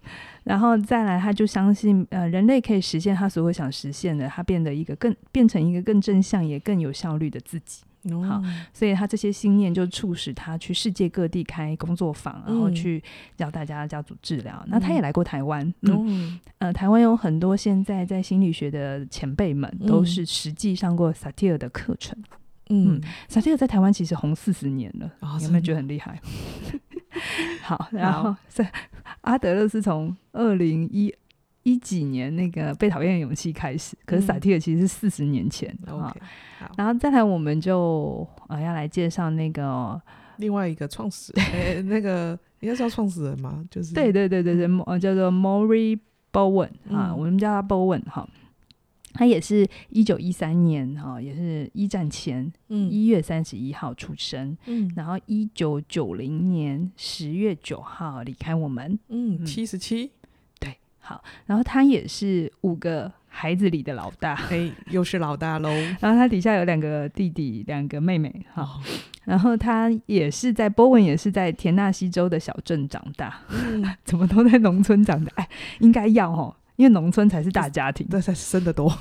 [0.43, 7.82] 然后再来，他就相信呃，人类可以实现他所有想实现的，他变得一个更变成一个更正向也更有效率的自己。
[8.12, 13.04] 哦、好，所以他这些信念就促使他去世界各地开工作坊，然后去
[13.36, 14.62] 教大家家族治疗。
[14.65, 22.15] 嗯、那他也来过台湾，嗯，嗯呃，台湾有很多现在在心理学的前辈们都是实际上过萨提尔的课程。
[22.70, 26.22] 嗯，萨提尔在台湾其实红四十年了，哦、有没有觉得很厉害？
[27.63, 28.72] 好，然后在
[29.22, 31.13] 阿德勒是从二零一。
[31.65, 36.13] 一几年那个被讨厌的勇气开始，可是萨提尔其实是四十年前啊。
[36.13, 36.21] Okay,
[36.78, 39.99] 然后再来，我们就呃要来介绍那个
[40.38, 43.65] 另外一个创始人，欸、那个应该叫创始人吗？
[43.71, 45.99] 就是对对对对对，呃叫做 Maury
[46.32, 48.30] Bowen 啊，我们叫他 Bowen 哈。
[49.17, 60.12] 他也是一九一三年哈，也是一战前一月三十一号出生，嗯，然后一九九零年十月九号离开我们，嗯，七十七。
[61.08, 65.70] 好，然后他也是五个孩子里的老大，哎，又是老大喽。
[66.02, 68.34] 然后他底下有两个弟弟，两个妹妹。
[68.52, 68.82] 好，哦、
[69.24, 73.39] 然后他也是在波文，也是在田纳西州的小镇长大。
[73.50, 75.32] 嗯， 怎么都在农村长大？
[75.36, 78.91] 哎，应该要哦，因为农村才是大家庭，这才是生的多。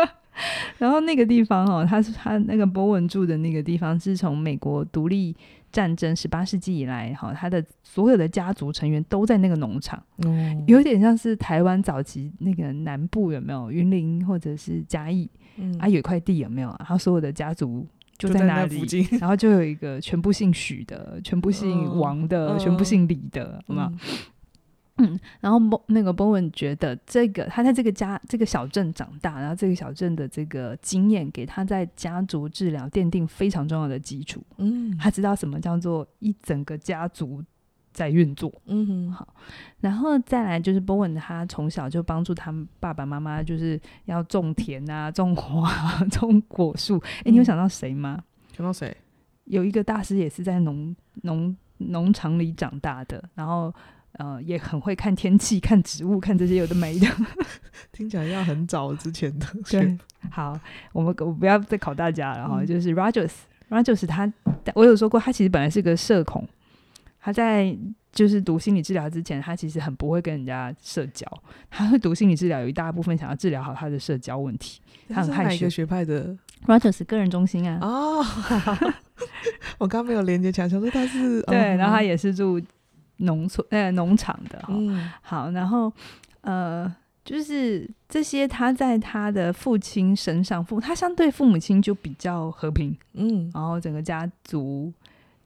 [0.76, 5.34] 然后那个地方哦，他是他那个波文住的那个地方，是从美国独立。
[5.70, 16.68] 战争十八世纪以来，哈，他的所有的家族成员都在那个农场，嗯、有点像是台湾早期那个南部有没有云林或者是嘉义，嗯、啊，有一块地有没有？
[16.78, 23.92] 然后所有的家族就在那附近然后就有一个全部姓许的，全部姓王的，嗯、全部姓李的，好吗？
[23.92, 23.98] 嗯
[24.98, 34.42] 嗯，然后波那个波文觉得这个他在这个家这个小镇长大，然后这个小镇的这个经验给他在家族治疗奠定非常重要的基础。
[34.56, 37.40] 嗯，他知道什么叫做一整个家族
[37.92, 38.52] 在运作。
[38.66, 39.34] 嗯哼，好，
[39.80, 46.98] 然后再来就是波文，他从小就帮助他爸爸妈妈，就是要种田啊、种花、啊、 种果树。
[47.18, 48.20] 哎、嗯，你有想到谁吗？
[48.56, 48.96] 想到谁？
[49.44, 53.72] 有一个大师也是在农农农场里长大的，然后。
[54.18, 57.06] 呃，也很会看天气、看植物、看这些有的没的，
[57.92, 59.46] 听起来要很早之前的。
[59.70, 59.96] 对，
[60.28, 60.58] 好，
[60.92, 62.60] 我们我不要再考大家了哈。
[62.60, 64.30] 嗯、就是 Rogers，Rogers 他，
[64.74, 66.44] 我有说过，他其实本来是个社恐，
[67.20, 67.76] 他在
[68.10, 71.24] 就是读心理治疗之前，他其实很不会跟人家社交。
[71.70, 74.80] 他会读心理治疗，有一大部分想要治疗好他的社交问题。
[75.08, 75.50] 他很害羞。
[75.50, 77.78] 哪个学派的？Rogers 个人中心啊。
[77.82, 78.26] 哦，
[79.78, 82.60] 我刚没有连接起来，想说他是对，然后他也是住。
[83.18, 85.92] 农村呃，农场的哈，嗯、好，然后
[86.40, 86.92] 呃，
[87.24, 94.92] 就是这些他在他的父亲身上，父他相对父母亲就比较和平，嗯，然后整个家族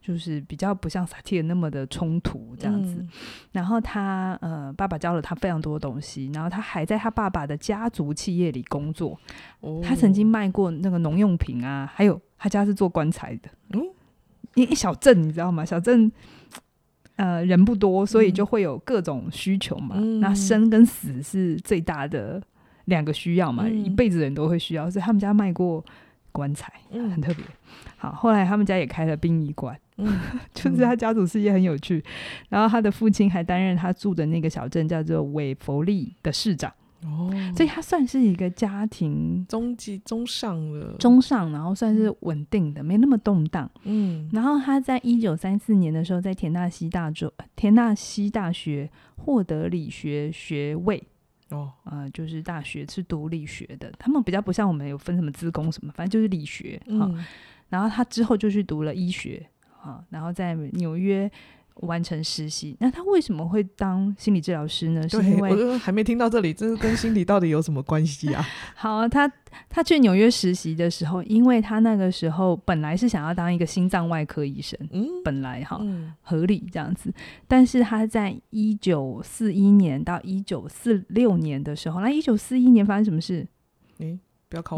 [0.00, 3.08] 就是比较不像萨提尔那么的冲突这样子，嗯、
[3.52, 9.18] 然后他呃，爸爸教了他非常多东西，然后他还在他爸爸的家族企业里工作，
[9.60, 13.82] 哦、他曾经卖过那个农用品啊，还有他家是做棺材的，嗯，
[14.56, 15.64] 一一小镇你知道吗？
[15.64, 16.12] 小镇。
[17.22, 19.94] 呃，人不多，所以就会有各种需求嘛。
[19.96, 22.42] 嗯、那生跟死是最大的
[22.86, 25.84] 两个需要嘛，嗯、一辈子人都会需要，所以他们家卖过
[26.32, 27.44] 棺材，嗯、很特别。
[27.96, 30.18] 好，后来他们家也开了殡仪馆，嗯、
[30.52, 32.02] 就是他家族事业很有趣。
[32.48, 36.72] 然后他的父亲还担任他住的那个小镇叫做韦弗利的市长。
[37.04, 43.68] 哦，所以他算是一个家庭中级中上了中上，然后算是稳定的，没那么动荡。
[43.82, 51.02] 嗯，然后他在一九三四年的时候，在田纳西大州田纳西大学获得理学学位。
[51.50, 56.80] 哦，呃，就是大学是读理学的，他们比较不像我们有分什么资工什么，反正就是理学。
[56.86, 57.24] 嗯，
[57.68, 59.44] 然后他之后就去读了医学，
[59.82, 61.30] 啊，然后在纽约。
[61.76, 65.08] 完成实习，那他为什么会当心理治疗师呢？
[65.08, 68.44] 是因为我还没听到这里，这是跟心理到底有什么关系啊？
[68.76, 69.30] 好，他
[69.68, 77.12] 他去纽约实习的时候，因为他那个时候本来是想要当一个心脏外科医生，嗯，本来哈、嗯、合理这样子，
[77.48, 83.46] 但是他在一九四一年到一九四六年的时候，那一九四一年发生什么事？
[83.98, 84.18] 嗯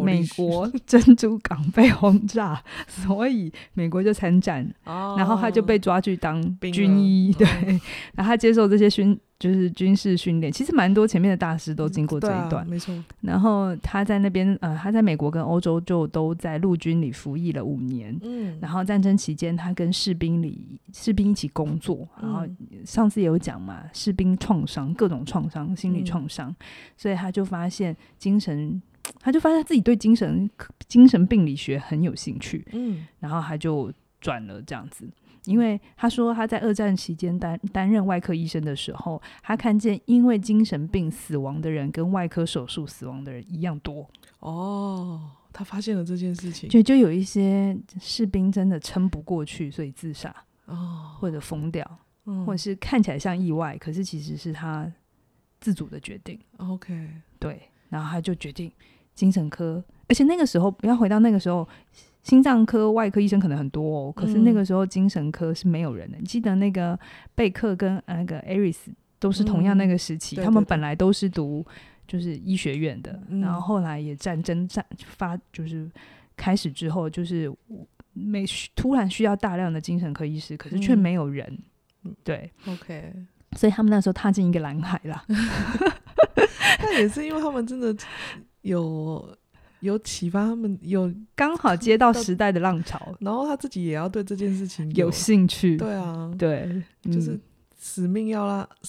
[0.03, 7.81] 美国珍珠港被轰炸， 所以美国就参战，哦、然后他就被抓去当军医，对，哦、
[8.15, 10.53] 然后他接受这些训，就是军事训练。
[10.53, 12.95] 其实蛮多前面的大师都经过这一段，没错。
[13.21, 22.43] 然后他在那边，呃，他在美国跟欧洲就都在陆军里服役了五年，嗯，然后战争期间他跟士兵里士兵一起工作，然后
[22.85, 26.57] 上次也有讲嘛，士兵创伤各种创伤，心理创伤，嗯、
[26.97, 28.81] 所以他就发现精神。
[29.25, 30.49] 他就发现他自己对精神
[30.87, 35.11] 精神病理学很有兴趣，嗯，然后他就转了这样子。
[35.47, 44.09] 因为他说他在二战期间担担任外科医生的时候，他看见因为精神病死亡的人跟外科手术死亡的人一样多。
[44.41, 50.35] 哦，他发现了这件事情，就就有一些士兵真的撑不过去，所以自杀，
[50.67, 52.45] 哦，或者疯掉，嗯。
[52.47, 54.91] 或者是看起来像意外，可是其实是他
[55.61, 56.39] 自主的决定。
[56.57, 57.07] OK，
[57.39, 58.73] 对，然后他就决定
[59.15, 61.69] 精神科，而且那个时候不要回到那个时候。
[62.25, 66.17] 心脏科外科医生可能很多哦，可是那个时候精神科是没有人的。
[66.17, 66.99] 你、嗯、记得那个
[67.35, 71.63] 贝克跟那个艾瑞斯都是同样那个时期，嗯、他们本来都是读
[72.09, 75.87] 就是医学院的，嗯、然后后来也战争战发就是
[76.35, 77.55] 开始之后，就是
[78.15, 81.47] 没突然需要大量的精神科医师，可是却没有人。
[82.05, 83.13] 嗯、对，OK，
[83.55, 85.23] 所以他们那时候踏进一个蓝海啦。
[86.81, 87.95] 但也是因为他们真的
[88.65, 89.27] 有。
[89.81, 95.77] 有启发他们，有刚好接到时代的浪潮， 然后他自己也要对这件事情有，有兴趣。
[95.77, 97.39] 对啊，对，就是
[97.79, 98.89] 使命要拉、嗯、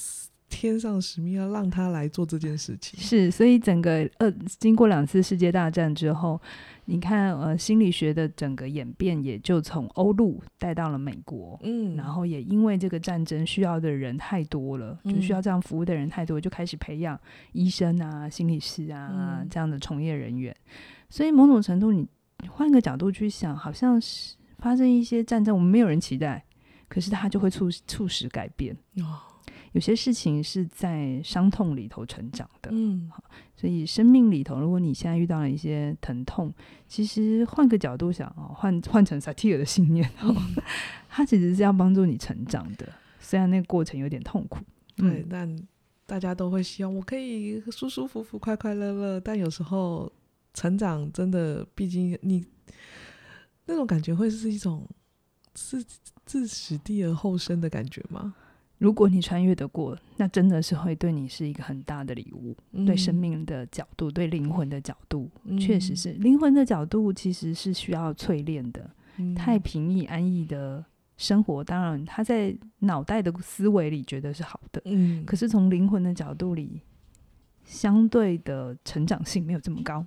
[0.66, 3.00] 天上使命要让他来做这件事情。
[3.00, 6.42] 是，所以整个呃，经过两次世界大战之后，
[6.86, 11.60] 你看呃，心理学的整个演变也就从欧陆带到了美国。
[11.64, 17.20] 嗯，然后也因为这个战争需要的人太多了，就需要这样服务的人太多，就开始培养
[17.54, 20.56] 医生啊、心理师啊、嗯、这样的从业人员。
[21.10, 22.08] 所以某种程度，你
[22.50, 26.44] 换个角度去想，好像是发生一些战争，我们没有人期待，
[26.88, 28.76] 可是它就会促促使改变。
[28.98, 29.22] 哦，
[29.76, 32.70] 有些事情是在伤痛里头成长的。
[32.72, 33.12] 嗯，
[33.58, 36.54] 所以生命里头，如果你现在遇到了一些疼痛，
[36.88, 40.34] 其实换个角度想哦，换换成萨提尔的信念哦，
[41.10, 42.88] 它其实是要帮助你成长的。
[43.20, 44.60] 虽然那个过程有点痛苦，
[44.96, 45.68] 对，嗯，但
[46.06, 50.12] 大家都会希望我可以舒舒服服、快快乐乐，但有时候。
[50.58, 52.42] 成长真的，毕竟你
[53.66, 54.88] 那种感觉会是一种
[55.54, 55.86] 自
[56.26, 58.34] 自死地而后生的感觉吗？
[58.78, 62.56] 如果你穿越得过，那真的是会对你是一个很大的礼物。
[62.74, 68.90] 嗯、对生命的角度，对灵魂的角度，嗯、确实是灵魂的角度，其实是需要淬炼的。
[69.18, 70.84] 嗯、太平易安逸的
[71.18, 76.82] 生活，当然他在脑袋的思维里觉得是好的，嗯，可是从灵魂的角度里。
[77.68, 80.06] 相对的成长性没有这么高，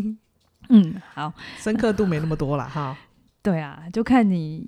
[0.68, 2.94] 嗯，好，深刻度没那么多了哈。
[3.42, 4.66] 对啊，就看你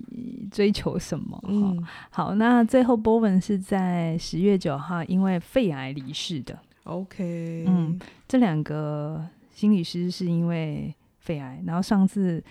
[0.51, 1.39] 追求什么。
[1.47, 6.57] 嗯，好，那最后 Bowen 是在十月九号因为肺癌离世的。
[6.83, 12.43] OK，嗯，这两个心理师是因为肺癌，然后上次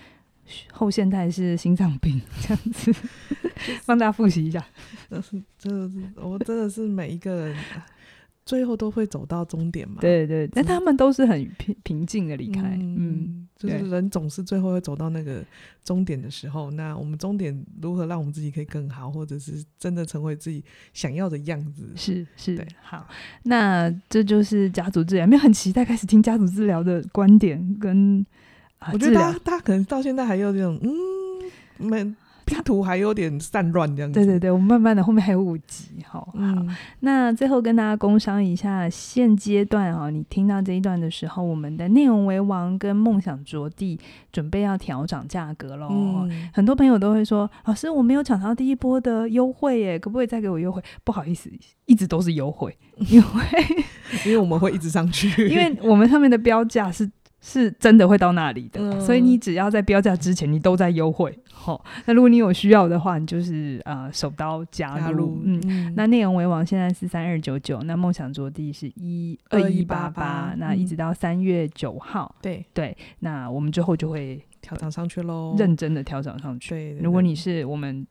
[0.72, 2.94] 后现代是心脏病， 这样子，
[3.84, 4.64] 帮大家复习一下。
[5.10, 7.56] 真的是，真的是，我真的是每一个人。
[8.44, 9.98] 最后都会走到终点嘛？
[10.00, 12.60] 对对，但他们都是很平平静的离开。
[12.80, 15.44] 嗯，嗯，就是人总是最后会走到那个
[15.84, 16.70] 终点的时候。
[16.72, 21.88] 那我们终点如何让我们自己可以更好，或者是真的成为自己想要的样子？
[21.94, 23.06] 是是，对，好。
[23.44, 28.24] 那这就是家族治疗，没有很期待开始听家族治疗的观点跟。
[28.78, 32.14] 啊、我觉得大家大家可能到现在还有这种嗯没。
[32.44, 34.18] 拼图还有点散乱这样子。
[34.18, 36.26] 对对对，我们慢慢的后面还有五集哈。
[36.34, 43.98] 嗯、好，那最后跟大家工商一下，现阶段哈，你听到这一段的时候，我们的内容为王跟梦想着地
[44.30, 45.88] 准备要调涨价格喽。
[45.90, 50.82] 嗯、很多朋友都会说，老师我没有抢到第一波的优惠耶，可不可以再给我优惠？
[51.04, 51.50] 不好意思，
[51.86, 53.26] 一直都是优惠，因 为
[54.26, 57.10] 因为我们会一直上去，因为我们上面的标价是。
[57.44, 61.36] 是真的会到那里的，嗯、所以你只要在标价之前，你都在优惠。
[61.52, 65.00] 好、哦，那如果你有需要的话，你就是呃手刀加入。
[65.00, 72.32] 加入嗯，嗯那内容为王现在是三二九九，那梦想着地是一二一八八，那一直到三月九号。
[72.40, 76.70] 对对，那我们之后就会调涨上去喽，认真的调涨上去。
[76.70, 78.06] 对，对，对，如果你是我们。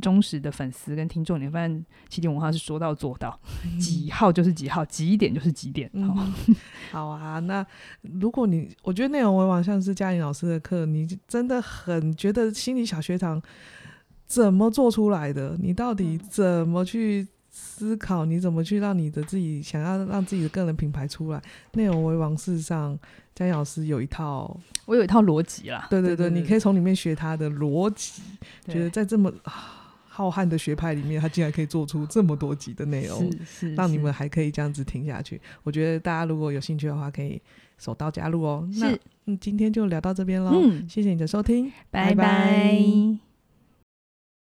[0.00, 3.38] 忠实的粉丝跟听众，你发现起点文化是说到做到，
[3.80, 5.90] 几号就是几号，几点就是几点。
[5.94, 6.14] 好，
[6.46, 6.56] 嗯、
[6.92, 7.38] 好啊。
[7.40, 7.66] 那
[8.02, 13.42] 如果你我觉得内容为王像是嘉玲老师的课，你真的很觉得心理小学堂
[14.26, 15.56] 怎么做出来的？
[15.60, 18.24] 你到底怎么去思考？
[18.24, 21.42] 你怎么去让你的自己想要让自己的个人品牌出来？
[21.72, 22.98] 内容为王事实上，
[23.34, 25.86] 嘉颖老师有一套，我有一套逻辑啦。
[25.90, 28.22] 对对对，你可以从里面学他的逻辑，
[28.66, 29.32] 觉得在这么。
[30.14, 35.40] 浩瀚的学派里面，他竟然可以做出这么多集的内容，是是是让你们还可以这样子听下去。
[35.62, 37.40] 我觉得大家如果有兴趣的话，可以
[37.78, 38.68] 手刀加入哦。
[38.74, 40.50] 那嗯，今天就聊到这边喽。
[40.52, 42.14] 嗯，谢谢你的收听，拜拜。
[42.14, 43.31] 拜拜。